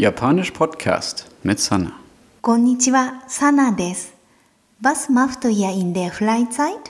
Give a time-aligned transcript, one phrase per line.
[0.00, 1.92] Japanisch Podcast mit Sana.
[2.40, 4.06] Konnichiwa, Sana des.
[4.78, 6.84] Was macht ihr in der Freizeit?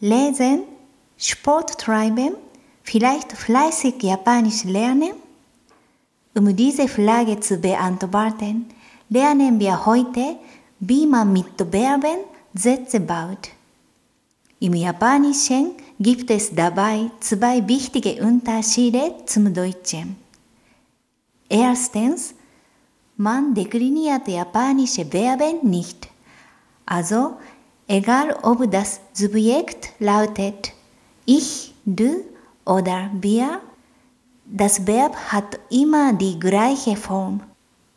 [0.00, 0.62] Lesen,
[1.18, 2.32] Sport treiben,
[2.82, 5.12] vielleicht fleißig Japanisch lernen?
[6.34, 8.70] Um diese Frage zu beantworten,
[9.10, 10.38] lernen wir heute,
[10.80, 12.20] wie man mit Verben
[12.54, 13.50] Sätze baut.
[14.58, 20.16] Im Japanischen gibt es dabei zwei wichtige Unterschiede zum Deutschen.
[21.50, 22.34] Erstens,
[23.20, 26.08] man dekliniert japanische Verben nicht.
[26.86, 27.36] Also,
[27.88, 30.72] egal ob das Subjekt lautet
[31.26, 32.24] ich, du
[32.64, 33.60] oder wir,
[34.46, 37.42] das Verb hat immer die gleiche Form.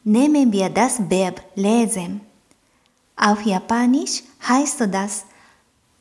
[0.04, 2.22] Nehmen wir das Verb lesen.
[3.16, 5.26] Auf Japanisch heißt das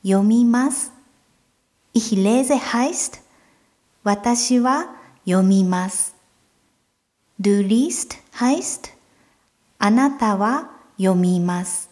[0.02, 0.90] yomimas.
[1.92, 3.20] Ich lese heißt
[4.02, 4.86] watashi wa
[5.24, 6.12] yomimas.
[7.38, 8.90] Du liest heißt
[9.79, 11.89] あなたは読みます。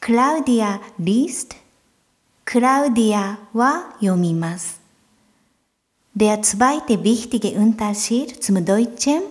[0.00, 1.56] Claudia liest
[2.44, 4.80] クラウディアは読みます。
[6.14, 9.22] Der zweite wichtige Unterschied zum Deutschen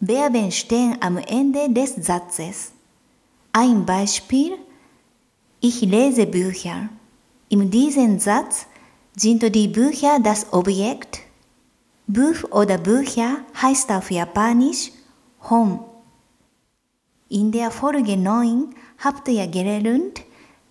[0.00, 2.72] Verben stehen am Ende des Satzes.
[3.52, 4.56] Ein Beispiel
[5.60, 6.88] Ich lese Bücher.
[7.48, 8.66] In diesem Satz
[9.16, 11.20] sind die Bücher das Objekt.
[12.06, 14.92] Buch oder Bücher heißt auf Japanisch
[15.49, 15.79] Home.
[17.29, 20.21] In der Folge 9 habt ihr gelernt,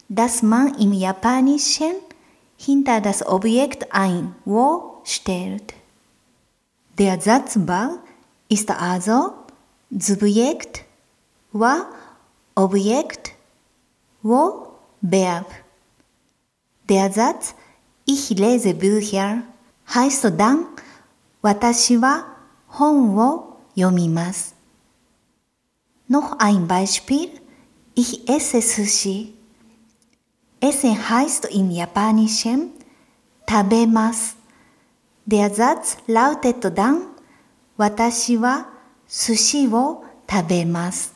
[0.08, 1.94] dass man im Japanischen
[2.56, 5.74] hinter das Objekt ein wo stellt.
[6.98, 7.98] Der Satzbau
[8.48, 9.32] ist also
[9.90, 10.84] Subjekt
[11.52, 11.86] wa
[12.54, 13.32] Objekt
[14.22, 14.68] wo
[15.00, 15.46] Verb.
[16.88, 17.54] Der Satz
[18.04, 19.42] Ich lese Bücher
[19.94, 20.66] heißt dann
[21.42, 22.24] Watashi wa
[22.78, 24.51] Hon wo yomimasu.
[26.08, 27.30] Noch ein Beispiel.
[27.94, 29.34] Ich esse Sushi.
[30.60, 32.70] Essen heißt im Japanischen
[33.46, 34.34] Tabemas.
[35.24, 37.02] Der Satz lautet dann
[37.76, 38.64] Watashi wa
[39.06, 41.10] Sushi wo tabemas.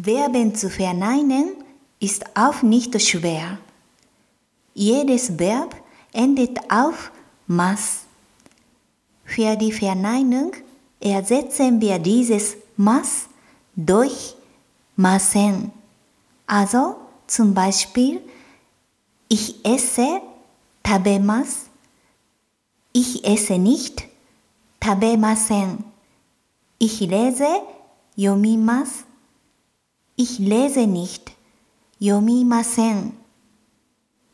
[0.00, 1.56] Verben zu verneinen
[2.00, 3.58] ist auch nicht schwer.
[4.74, 5.74] Jedes Verb
[6.12, 7.10] endet auf
[7.46, 8.00] mas.
[9.24, 10.52] Für die Verneinung
[11.00, 13.28] ersetzen wir dieses mas
[13.76, 14.36] durch
[14.96, 15.72] masen.
[16.46, 16.96] Also
[17.26, 18.22] zum Beispiel,
[19.28, 20.22] ich esse,
[20.82, 21.66] tabemas.
[22.92, 24.04] Ich esse nicht,
[24.80, 25.84] tabemasen.
[26.78, 27.48] Ich lese,
[28.16, 29.04] yomimas.
[30.16, 31.32] Ich lese nicht,
[31.98, 33.12] yomimasen.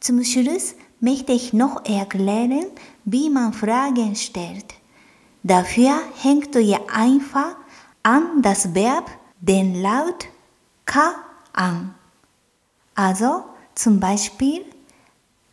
[0.01, 2.67] Zum Schluss möchte ich noch erklären,
[3.05, 4.75] wie man Fragen stellt.
[5.43, 7.57] Dafür hängt ihr einfach
[8.05, 9.11] an das Verb
[9.41, 10.29] den Laut
[10.85, 11.17] ka
[11.53, 11.95] an.
[12.95, 13.45] Also
[13.75, 14.65] zum Beispiel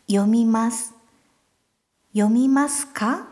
[0.06, 0.92] yomimas,
[2.12, 3.26] yomimas ka.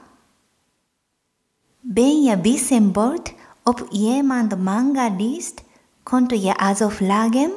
[1.82, 5.62] Wenn ihr wissen wollt, ob jemand Manga liest,
[6.04, 7.52] könnt ihr also fragen,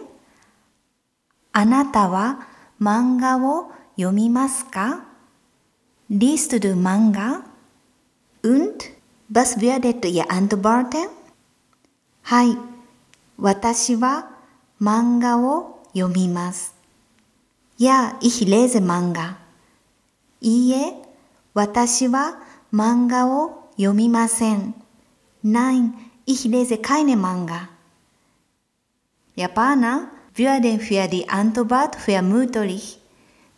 [1.53, 2.37] Anata wa
[2.77, 4.99] Manga wo yomimasu ka?
[6.09, 7.43] Liest du Manga?
[8.43, 8.89] Und
[9.29, 11.07] was würdet ihr antworten?
[12.25, 12.57] はい、
[13.37, 14.29] 私は
[14.81, 16.73] 漫画を読みます。
[17.77, 19.37] いや、いひれぜ漫画。
[20.39, 20.93] いいえ、
[21.53, 22.41] 私は
[22.73, 24.73] 漫画を読みません。
[25.43, 25.81] ない、
[26.25, 27.69] いひれぜかいね漫画。
[29.35, 32.99] やばな、ヴュアデンフィアディアントバートフィアムートリヒ。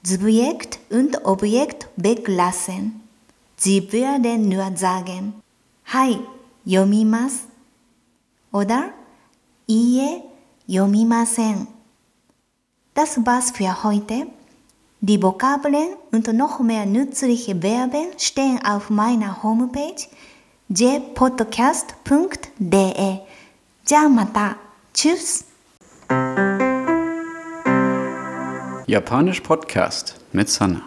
[0.02, 3.00] ズブエクト、ウントオブエクト、ベクラセン。
[3.58, 5.36] ジブヤデンヌアザーゲン。
[5.84, 6.20] はい、
[6.66, 7.55] 読みます。
[8.55, 8.93] oder
[9.67, 10.25] いいえ、
[10.67, 11.69] 読みません。
[12.95, 14.27] Das war's für heute.
[15.01, 20.09] Die Vokabeln und noch mehr nützliche Verben stehen auf meiner Homepage
[20.69, 22.01] jpodcast.de.
[23.85, 24.57] じゃあまた。
[24.93, 25.45] Tschüss!
[28.87, 30.83] Japanisch Podcast mit Sana.